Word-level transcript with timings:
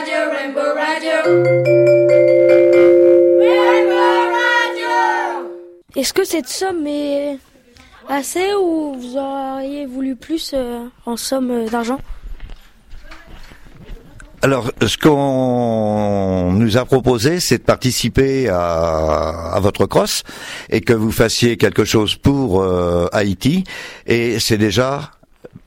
Radio, 0.00 0.30
Rainbow 0.32 0.72
Radio. 0.74 1.16
Rainbow 3.38 4.20
Radio. 4.40 4.92
Est-ce 5.94 6.14
que 6.14 6.24
cette 6.24 6.48
somme 6.48 6.86
est 6.86 7.38
assez 8.08 8.54
ou 8.54 8.94
vous 8.94 9.18
auriez 9.18 9.84
voulu 9.84 10.16
plus 10.16 10.52
euh, 10.54 10.86
en 11.04 11.18
somme 11.18 11.50
euh, 11.50 11.68
d'argent? 11.68 11.98
Alors, 14.40 14.72
ce 14.80 14.96
qu'on 14.96 16.52
nous 16.52 16.78
a 16.78 16.86
proposé, 16.86 17.38
c'est 17.38 17.58
de 17.58 17.62
participer 17.64 18.48
à, 18.48 19.52
à 19.52 19.60
votre 19.60 19.84
cross 19.84 20.22
et 20.70 20.80
que 20.80 20.94
vous 20.94 21.12
fassiez 21.12 21.58
quelque 21.58 21.84
chose 21.84 22.16
pour 22.16 22.62
euh, 22.62 23.06
Haïti. 23.12 23.64
Et 24.06 24.38
c'est 24.38 24.56
déjà 24.56 25.10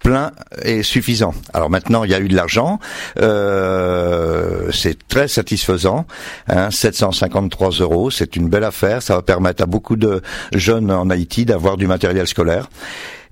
plein 0.04 0.32
et 0.62 0.84
suffisant. 0.84 1.34
Alors 1.54 1.70
maintenant, 1.70 2.04
il 2.04 2.12
y 2.12 2.14
a 2.14 2.20
eu 2.20 2.28
de 2.28 2.36
l'argent, 2.36 2.80
euh, 3.20 4.70
c'est 4.72 5.08
très 5.08 5.28
satisfaisant, 5.28 6.06
hein, 6.50 6.70
753 6.70 7.70
euros, 7.80 8.12
c'est 8.12 8.36
une 8.36 8.50
belle 8.50 8.66
affaire, 8.66 9.02
ça 9.02 9.16
va 9.16 9.22
permettre 9.22 9.64
à 9.64 9.66
beaucoup 9.66 9.96
de 9.96 10.22
jeunes 10.54 10.92
en 10.92 11.10
Haïti 11.10 11.46
d'avoir 11.46 11.78
du 11.78 11.88
matériel 11.88 12.28
scolaire. 12.28 12.70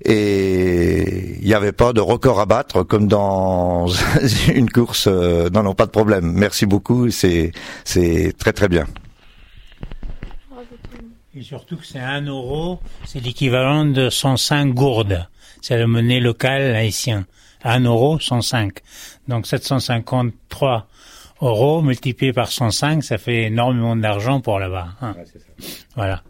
Et 0.03 1.37
il 1.39 1.45
n'y 1.45 1.53
avait 1.53 1.73
pas 1.73 1.93
de 1.93 2.01
record 2.01 2.39
à 2.39 2.47
battre 2.47 2.81
comme 2.81 3.07
dans 3.07 3.85
une 4.55 4.69
course. 4.69 5.07
euh, 5.07 5.49
non, 5.51 5.61
non, 5.61 5.75
pas 5.75 5.85
de 5.85 5.91
problème. 5.91 6.31
Merci 6.33 6.65
beaucoup, 6.65 7.11
c'est 7.11 7.51
c'est 7.83 8.33
très 8.35 8.51
très 8.51 8.67
bien. 8.67 8.87
Et 11.33 11.43
surtout 11.43 11.77
que 11.77 11.85
c'est 11.85 11.99
un 11.99 12.21
euro, 12.21 12.79
c'est 13.05 13.21
l'équivalent 13.21 13.85
de 13.85 14.09
105 14.09 14.73
gourdes. 14.73 15.27
C'est 15.61 15.77
la 15.77 15.87
monnaie 15.87 16.19
locale 16.19 16.75
haïtienne. 16.75 17.25
Un 17.63 17.81
euro, 17.81 18.19
105. 18.19 18.73
Donc 19.27 19.45
753 19.47 20.87
euros 21.41 21.81
multiplié 21.81 22.33
par 22.33 22.51
105, 22.51 23.03
ça 23.03 23.17
fait 23.17 23.43
énormément 23.43 23.95
d'argent 23.95 24.41
pour 24.41 24.59
là-bas. 24.59 24.89
hein. 25.01 25.15
Voilà. 25.95 26.23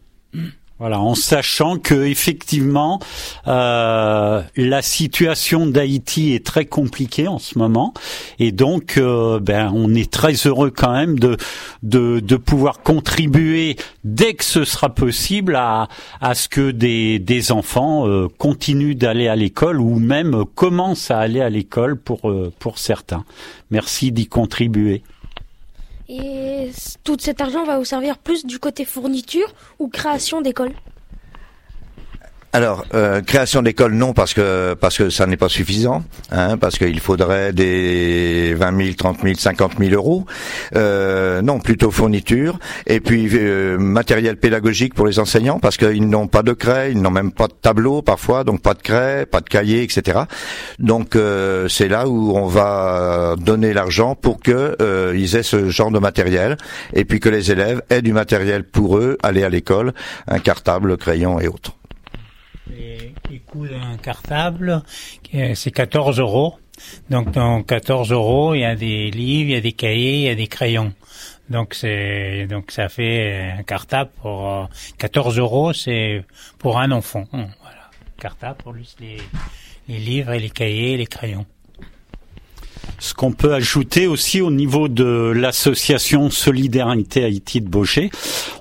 Voilà, 0.81 0.99
en 0.99 1.13
sachant 1.13 1.77
que 1.77 1.93
effectivement 1.93 2.99
euh, 3.47 4.41
la 4.57 4.81
situation 4.81 5.67
d'Haïti 5.67 6.33
est 6.33 6.43
très 6.43 6.65
compliquée 6.65 7.27
en 7.27 7.37
ce 7.37 7.59
moment, 7.59 7.93
et 8.39 8.51
donc 8.51 8.97
euh, 8.97 9.39
ben 9.39 9.71
on 9.75 9.93
est 9.93 10.11
très 10.11 10.33
heureux 10.33 10.71
quand 10.75 10.91
même 10.91 11.19
de 11.19 11.37
de, 11.83 12.35
pouvoir 12.35 12.81
contribuer 12.81 13.75
dès 14.03 14.33
que 14.33 14.43
ce 14.43 14.63
sera 14.63 14.89
possible 14.89 15.55
à 15.55 15.87
à 16.19 16.33
ce 16.33 16.49
que 16.49 16.71
des 16.71 17.19
des 17.19 17.51
enfants 17.51 18.07
euh, 18.07 18.27
continuent 18.39 18.95
d'aller 18.95 19.27
à 19.27 19.35
l'école 19.35 19.79
ou 19.79 19.99
même 19.99 20.45
commencent 20.55 21.11
à 21.11 21.19
aller 21.19 21.41
à 21.41 21.49
l'école 21.51 21.95
pour 21.95 22.21
pour 22.57 22.79
certains. 22.79 23.23
Merci 23.69 24.11
d'y 24.11 24.25
contribuer. 24.25 25.03
Et 26.13 26.71
tout 27.05 27.15
cet 27.21 27.39
argent 27.39 27.63
va 27.63 27.77
vous 27.77 27.85
servir 27.85 28.17
plus 28.17 28.45
du 28.45 28.59
côté 28.59 28.83
fourniture 28.83 29.53
ou 29.79 29.87
création 29.87 30.41
d'école 30.41 30.73
Alors, 32.53 32.83
euh, 32.93 33.21
création 33.21 33.61
d'école, 33.61 33.93
non, 33.93 34.11
parce 34.11 34.33
que 34.33 34.73
parce 34.73 34.97
que 34.97 35.09
ça 35.09 35.25
n'est 35.25 35.37
pas 35.37 35.47
suffisant, 35.47 36.03
hein, 36.31 36.57
parce 36.57 36.77
qu'il 36.77 36.99
faudrait 36.99 37.53
des 37.53 38.53
20 38.55 38.77
000, 38.77 38.93
30 38.97 39.21
000, 39.23 39.35
50 39.37 39.79
000 39.79 39.93
euros. 39.93 40.25
Euh, 40.75 41.41
non, 41.41 41.59
plutôt 41.59 41.91
fourniture. 41.91 42.59
Et 42.87 42.99
puis 42.99 43.29
euh, 43.31 43.77
matériel 43.77 44.35
pédagogique 44.35 44.93
pour 44.93 45.07
les 45.07 45.17
enseignants, 45.17 45.59
parce 45.59 45.77
qu'ils 45.77 46.09
n'ont 46.09 46.27
pas 46.27 46.43
de 46.43 46.51
craie, 46.51 46.91
ils 46.91 47.01
n'ont 47.01 47.09
même 47.09 47.31
pas 47.31 47.47
de 47.47 47.53
tableau 47.53 48.01
parfois, 48.01 48.43
donc 48.43 48.61
pas 48.61 48.73
de 48.73 48.81
craie, 48.81 49.25
pas 49.25 49.39
de 49.39 49.47
cahier, 49.47 49.83
etc. 49.83 50.19
Donc 50.77 51.17
c'est 51.69 51.87
là 51.87 52.09
où 52.09 52.35
on 52.35 52.47
va 52.47 53.35
donner 53.39 53.71
l'argent 53.71 54.15
pour 54.15 54.41
que 54.41 55.13
ils 55.15 55.37
aient 55.37 55.43
ce 55.43 55.69
genre 55.69 55.91
de 55.91 55.99
matériel, 55.99 56.57
et 56.93 57.05
puis 57.05 57.21
que 57.21 57.29
les 57.29 57.51
élèves 57.51 57.81
aient 57.89 58.01
du 58.01 58.11
matériel 58.11 58.65
pour 58.65 58.97
eux, 58.97 59.17
aller 59.23 59.43
à 59.43 59.49
l'école, 59.49 59.93
un 60.27 60.39
cartable, 60.39 60.97
crayon 60.97 61.39
et 61.39 61.47
autres. 61.47 61.77
Les 63.29 63.39
coûts 63.39 63.67
d'un 63.67 63.97
cartable, 63.97 64.83
euh, 65.35 65.55
c'est 65.55 65.71
14 65.71 66.19
euros. 66.19 66.55
Donc 67.09 67.31
dans 67.31 67.61
14 67.63 68.11
euros, 68.11 68.55
il 68.55 68.61
y 68.61 68.65
a 68.65 68.75
des 68.75 69.11
livres, 69.11 69.49
il 69.49 69.53
y 69.53 69.55
a 69.55 69.61
des 69.61 69.73
cahiers, 69.73 70.15
il 70.15 70.23
y 70.23 70.29
a 70.29 70.35
des 70.35 70.47
crayons. 70.47 70.93
Donc 71.49 71.73
c'est 71.73 72.47
donc 72.47 72.71
ça 72.71 72.89
fait 72.89 73.53
un 73.57 73.63
cartable 73.63 74.09
pour 74.21 74.49
euh, 74.49 74.65
14 74.97 75.37
euros, 75.37 75.73
c'est 75.73 76.23
pour 76.57 76.79
un 76.79 76.91
enfant. 76.91 77.25
Hum, 77.33 77.47
Voilà, 77.61 77.89
cartable 78.19 78.57
pour 78.57 78.73
lui 78.73 78.89
les 78.99 79.17
les 79.87 79.99
livres 79.99 80.33
et 80.33 80.39
les 80.39 80.49
cahiers 80.49 80.93
et 80.93 80.97
les 80.97 81.07
crayons. 81.07 81.45
Ce 83.01 83.15
qu'on 83.15 83.31
peut 83.31 83.55
ajouter 83.55 84.05
aussi 84.05 84.41
au 84.41 84.51
niveau 84.51 84.87
de 84.87 85.33
l'association 85.35 86.29
Solidarité 86.29 87.23
Haïti 87.23 87.59
de 87.59 87.67
Beauché, 87.67 88.11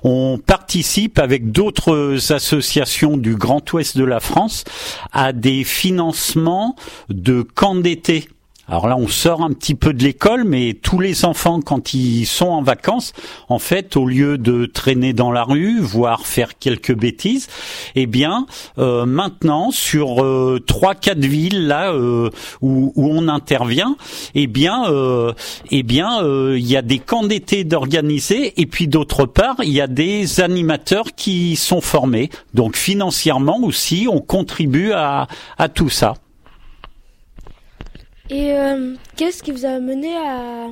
on 0.03 0.39
participe 0.43 1.19
avec 1.19 1.51
d'autres 1.51 2.33
associations 2.33 3.17
du 3.17 3.35
Grand 3.35 3.71
Ouest 3.71 3.99
de 3.99 4.03
la 4.03 4.19
France 4.19 4.63
à 5.11 5.31
des 5.31 5.63
financements 5.63 6.75
de 7.09 7.43
camps 7.43 7.75
d'été. 7.75 8.27
Alors 8.71 8.87
là, 8.87 8.95
on 8.95 9.09
sort 9.09 9.43
un 9.43 9.51
petit 9.51 9.75
peu 9.75 9.91
de 9.91 10.01
l'école, 10.01 10.45
mais 10.45 10.73
tous 10.81 11.01
les 11.01 11.25
enfants, 11.25 11.59
quand 11.59 11.93
ils 11.93 12.25
sont 12.25 12.47
en 12.47 12.61
vacances, 12.61 13.11
en 13.49 13.59
fait, 13.59 13.97
au 13.97 14.05
lieu 14.05 14.37
de 14.37 14.65
traîner 14.65 15.11
dans 15.11 15.29
la 15.29 15.43
rue, 15.43 15.81
voire 15.81 16.25
faire 16.25 16.57
quelques 16.57 16.95
bêtises, 16.95 17.49
eh 17.95 18.05
bien, 18.05 18.45
euh, 18.77 19.05
maintenant, 19.05 19.71
sur 19.71 20.23
euh, 20.23 20.63
trois, 20.65 20.95
quatre 20.95 21.25
villes 21.25 21.67
là 21.67 21.91
euh, 21.91 22.29
où, 22.61 22.93
on 22.95 23.27
intervient, 23.27 23.97
eh 24.35 24.47
bien, 24.47 24.85
eh 25.69 25.83
bien, 25.83 26.21
il 26.23 26.65
y 26.65 26.77
a 26.77 26.81
des 26.81 26.99
camps 26.99 27.23
d'été 27.23 27.65
d'organiser, 27.65 28.53
et 28.55 28.67
puis 28.67 28.87
d'autre 28.87 29.25
part, 29.25 29.57
il 29.63 29.73
y 29.73 29.81
a 29.81 29.87
des 29.87 30.39
animateurs 30.39 31.07
qui 31.17 31.57
sont 31.57 31.81
formés. 31.81 32.29
Donc 32.53 32.77
financièrement 32.77 33.59
aussi, 33.63 34.07
on 34.09 34.21
contribue 34.21 34.93
à 34.93 35.27
tout 35.75 35.89
ça. 35.89 36.13
Et 38.31 38.53
euh, 38.53 38.95
qu'est-ce 39.17 39.43
qui 39.43 39.51
vous 39.51 39.65
a 39.65 39.79
mené 39.81 40.15
à 40.15 40.67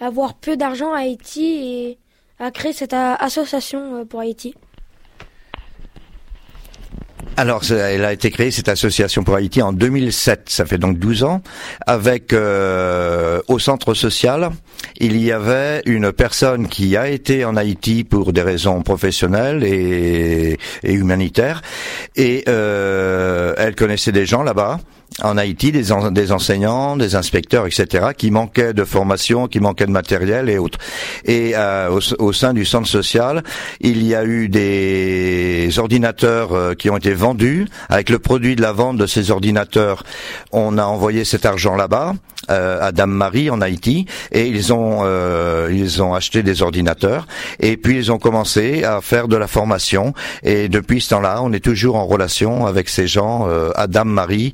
avoir 0.00 0.32
peu 0.32 0.56
d'argent 0.56 0.94
à 0.94 1.00
Haïti 1.00 1.44
et 1.44 1.98
à 2.42 2.50
créer 2.50 2.72
cette 2.72 2.94
association 2.94 3.96
euh, 3.96 4.04
pour 4.06 4.20
Haïti? 4.20 4.54
Alors, 7.38 7.70
elle 7.70 8.06
a 8.06 8.14
été 8.14 8.30
créée, 8.30 8.50
cette 8.50 8.70
association 8.70 9.24
pour 9.24 9.34
Haïti, 9.34 9.60
en 9.60 9.74
2007, 9.74 10.48
ça 10.48 10.64
fait 10.64 10.78
donc 10.78 10.98
12 10.98 11.24
ans, 11.24 11.42
avec 11.86 12.32
euh, 12.32 13.42
au 13.46 13.58
centre 13.58 13.92
social, 13.92 14.52
il 14.96 15.22
y 15.22 15.32
avait 15.32 15.82
une 15.84 16.12
personne 16.12 16.66
qui 16.66 16.96
a 16.96 17.10
été 17.10 17.44
en 17.44 17.56
Haïti 17.56 18.04
pour 18.04 18.32
des 18.32 18.40
raisons 18.40 18.80
professionnelles 18.80 19.64
et, 19.64 20.56
et 20.82 20.92
humanitaires, 20.94 21.60
et 22.16 22.42
euh, 22.48 23.52
elle 23.58 23.74
connaissait 23.74 24.12
des 24.12 24.24
gens 24.24 24.42
là-bas, 24.42 24.80
en 25.22 25.38
Haïti, 25.38 25.72
des, 25.72 25.92
en- 25.92 26.10
des 26.10 26.30
enseignants, 26.32 26.96
des 26.96 27.14
inspecteurs, 27.14 27.66
etc., 27.66 28.08
qui 28.16 28.30
manquaient 28.30 28.74
de 28.74 28.84
formation, 28.84 29.48
qui 29.48 29.60
manquaient 29.60 29.86
de 29.86 29.90
matériel 29.90 30.48
et 30.50 30.58
autres. 30.58 30.78
Et 31.24 31.52
euh, 31.56 31.98
au, 32.18 32.32
sein 32.32 32.52
du 32.52 32.64
centre 32.64 32.88
social, 32.88 33.42
il 33.80 34.06
y 34.06 34.14
a 34.14 34.24
eu 34.24 34.48
des 34.48 35.78
ordinateurs 35.78 36.52
euh, 36.52 36.74
qui 36.74 36.90
ont 36.90 36.96
été 36.96 37.12
vendus. 37.14 37.66
Avec 37.88 38.10
le 38.10 38.18
produit 38.18 38.56
de 38.56 38.62
la 38.62 38.72
vente 38.72 38.96
de 38.98 39.06
ces 39.06 39.30
ordinateurs, 39.30 40.02
on 40.52 40.76
a 40.78 40.84
envoyé 40.84 41.24
cet 41.24 41.46
argent 41.46 41.76
là-bas 41.76 42.14
euh, 42.50 42.78
à 42.80 42.92
Dame 42.92 43.10
Marie 43.10 43.50
en 43.50 43.60
Haïti, 43.60 44.06
et 44.32 44.46
ils 44.46 44.72
ont 44.72 45.00
euh, 45.02 45.70
ils 45.72 46.02
ont 46.02 46.14
acheté 46.14 46.42
des 46.42 46.62
ordinateurs. 46.62 47.26
Et 47.58 47.76
puis 47.76 47.96
ils 47.96 48.12
ont 48.12 48.18
commencé 48.18 48.84
à 48.84 49.00
faire 49.00 49.28
de 49.28 49.36
la 49.36 49.46
formation. 49.48 50.12
Et 50.42 50.68
depuis 50.68 51.00
ce 51.00 51.10
temps-là, 51.10 51.40
on 51.42 51.52
est 51.52 51.60
toujours 51.64 51.96
en 51.96 52.06
relation 52.06 52.66
avec 52.66 52.88
ces 52.88 53.06
gens 53.06 53.46
euh, 53.48 53.70
à 53.74 53.86
Dame 53.86 54.10
Marie 54.10 54.52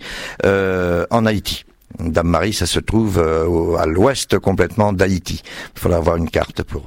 en 1.10 1.26
Haïti. 1.26 1.64
Dame 1.98 2.28
Marie, 2.28 2.52
ça 2.52 2.66
se 2.66 2.80
trouve 2.80 3.18
euh, 3.18 3.76
à 3.76 3.86
l'ouest 3.86 4.38
complètement 4.38 4.92
d'Haïti. 4.92 5.42
Il 5.76 5.80
faudra 5.80 5.98
avoir 5.98 6.16
une 6.16 6.30
carte 6.30 6.62
pour. 6.62 6.84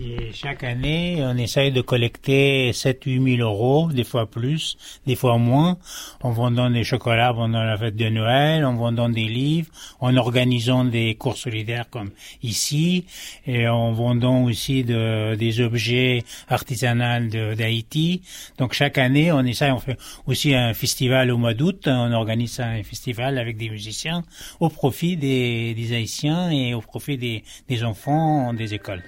Et 0.00 0.32
chaque 0.32 0.62
année, 0.62 1.18
on 1.22 1.36
essaye 1.36 1.72
de 1.72 1.80
collecter 1.80 2.70
7-8 2.70 3.36
000 3.38 3.48
euros, 3.48 3.90
des 3.92 4.04
fois 4.04 4.30
plus, 4.30 4.76
des 5.06 5.16
fois 5.16 5.38
moins, 5.38 5.76
en 6.22 6.30
vendant 6.30 6.70
des 6.70 6.84
chocolats 6.84 7.34
pendant 7.34 7.64
la 7.64 7.76
fête 7.76 7.96
de 7.96 8.08
Noël, 8.08 8.64
en 8.64 8.76
vendant 8.76 9.08
des 9.08 9.24
livres, 9.24 9.68
en 9.98 10.16
organisant 10.16 10.84
des 10.84 11.16
cours 11.16 11.36
solidaires 11.36 11.90
comme 11.90 12.10
ici, 12.44 13.06
et 13.44 13.66
en 13.66 13.90
vendant 13.92 14.44
aussi 14.44 14.84
de, 14.84 15.34
des 15.34 15.60
objets 15.60 16.22
artisanaux 16.48 17.54
d'Haïti. 17.56 18.22
Donc 18.58 18.74
chaque 18.74 18.98
année, 18.98 19.32
on 19.32 19.44
essaye, 19.44 19.72
on 19.72 19.80
fait 19.80 19.98
aussi 20.26 20.54
un 20.54 20.74
festival 20.74 21.32
au 21.32 21.38
mois 21.38 21.54
d'août, 21.54 21.88
on 21.88 22.12
organise 22.12 22.60
un 22.60 22.84
festival 22.84 23.36
avec 23.36 23.56
des 23.56 23.68
musiciens 23.68 24.22
au 24.60 24.68
profit 24.68 25.16
des, 25.16 25.74
des 25.74 25.92
Haïtiens 25.92 26.50
et 26.50 26.72
au 26.74 26.80
profit 26.80 27.18
des, 27.18 27.42
des 27.68 27.82
enfants 27.82 28.54
des 28.54 28.74
écoles. 28.74 29.02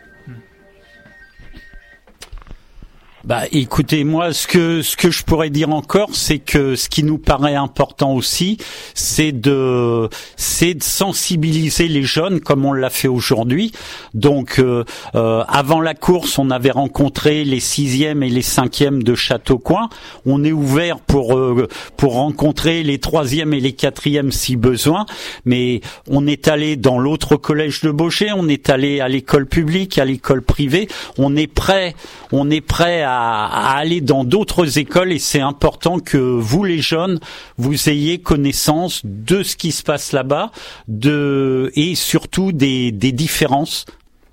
Bah, 3.22 3.42
écoutez, 3.52 4.02
moi, 4.04 4.32
ce 4.32 4.46
que 4.46 4.80
ce 4.80 4.96
que 4.96 5.10
je 5.10 5.24
pourrais 5.24 5.50
dire 5.50 5.68
encore, 5.68 6.08
c'est 6.14 6.38
que 6.38 6.74
ce 6.74 6.88
qui 6.88 7.04
nous 7.04 7.18
paraît 7.18 7.54
important 7.54 8.14
aussi, 8.14 8.56
c'est 8.94 9.32
de 9.32 10.08
c'est 10.36 10.72
de 10.72 10.82
sensibiliser 10.82 11.86
les 11.86 12.02
jeunes 12.02 12.40
comme 12.40 12.64
on 12.64 12.72
l'a 12.72 12.88
fait 12.88 13.08
aujourd'hui. 13.08 13.72
Donc, 14.14 14.58
euh, 14.58 14.84
euh, 15.16 15.44
avant 15.48 15.82
la 15.82 15.92
course, 15.92 16.38
on 16.38 16.48
avait 16.48 16.70
rencontré 16.70 17.44
les 17.44 17.60
sixièmes 17.60 18.22
et 18.22 18.30
les 18.30 18.40
cinquièmes 18.40 19.02
de 19.02 19.14
Châteaucoin. 19.14 19.90
On 20.24 20.42
est 20.42 20.52
ouvert 20.52 20.98
pour 20.98 21.36
euh, 21.36 21.68
pour 21.98 22.14
rencontrer 22.14 22.82
les 22.82 23.00
troisièmes 23.00 23.52
et 23.52 23.60
les 23.60 23.72
quatrièmes 23.72 24.32
si 24.32 24.56
besoin. 24.56 25.04
Mais 25.44 25.82
on 26.08 26.26
est 26.26 26.48
allé 26.48 26.76
dans 26.76 26.98
l'autre 26.98 27.36
collège 27.36 27.82
de 27.82 27.90
Beauché, 27.90 28.28
on 28.34 28.48
est 28.48 28.70
allé 28.70 29.00
à 29.00 29.08
l'école 29.08 29.44
publique, 29.44 29.98
à 29.98 30.06
l'école 30.06 30.40
privée. 30.40 30.88
On 31.18 31.36
est 31.36 31.52
prêt, 31.52 31.94
on 32.32 32.48
est 32.48 32.62
prêt 32.62 33.02
à 33.02 33.09
à, 33.10 33.76
aller 33.76 34.00
dans 34.00 34.24
d'autres 34.24 34.78
écoles 34.78 35.12
et 35.12 35.18
c'est 35.18 35.40
important 35.40 35.98
que 35.98 36.18
vous 36.18 36.64
les 36.64 36.80
jeunes 36.80 37.20
vous 37.56 37.88
ayez 37.88 38.18
connaissance 38.18 39.02
de 39.04 39.42
ce 39.42 39.56
qui 39.56 39.72
se 39.72 39.82
passe 39.82 40.12
là-bas, 40.12 40.50
de 40.88 41.72
et 41.74 41.94
surtout 41.94 42.52
des, 42.52 42.92
des 42.92 43.12
différences 43.12 43.86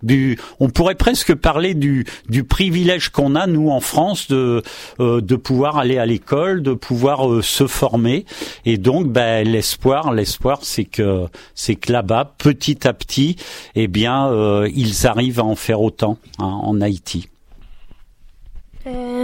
du, 0.04 0.38
on 0.60 0.70
pourrait 0.70 0.96
presque 0.96 1.34
parler 1.34 1.74
du, 1.74 2.06
du 2.30 2.44
privilège 2.44 3.10
qu'on 3.10 3.34
a 3.34 3.48
nous 3.48 3.70
en 3.70 3.80
France 3.80 4.28
de 4.28 4.62
euh, 5.00 5.22
de 5.22 5.36
pouvoir 5.36 5.78
aller 5.78 5.98
à 5.98 6.06
l'école, 6.06 6.62
de 6.62 6.74
pouvoir 6.74 7.28
euh, 7.28 7.42
se 7.42 7.66
former 7.66 8.26
et 8.66 8.78
donc 8.78 9.08
ben, 9.08 9.48
l'espoir, 9.48 10.14
l'espoir 10.14 10.60
c'est 10.62 10.86
que 10.86 11.26
c'est 11.56 11.76
que 11.76 11.92
là-bas 11.92 12.36
petit 12.38 12.88
à 12.88 12.94
petit, 12.94 13.38
eh 13.74 13.88
bien 13.88 14.28
euh, 14.28 14.70
ils 14.76 15.08
arrivent 15.08 15.40
à 15.40 15.46
en 15.46 15.56
faire 15.56 15.82
autant 15.82 16.20
hein, 16.38 16.46
en 16.46 16.80
Haïti. 16.80 17.28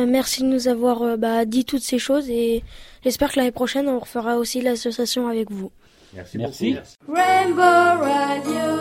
Euh, 0.04 0.06
merci 0.08 0.44
de 0.44 0.48
nous 0.48 0.68
avoir 0.68 1.02
euh, 1.02 1.18
bah, 1.18 1.46
dit 1.46 1.66
toutes 1.66 1.82
ces 1.82 2.00
choses 2.00 2.30
et 2.30 2.64
j'espère 3.04 3.32
que 3.32 3.40
l'année 3.40 3.52
prochaine 3.52 3.88
on 3.88 4.00
refera 4.00 4.38
aussi 4.38 4.62
l'association 4.62 5.28
avec 5.28 5.52
vous. 5.52 5.72
Merci. 6.14 6.38
merci. 6.38 6.78
Rainbow 7.08 7.62
Radio. 7.62 8.73